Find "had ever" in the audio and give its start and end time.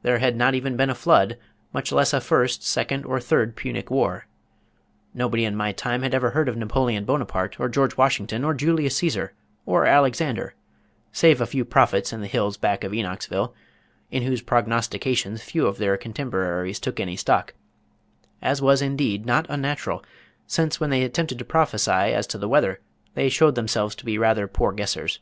6.00-6.30